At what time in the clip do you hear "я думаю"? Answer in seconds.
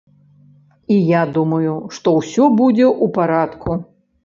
1.09-1.75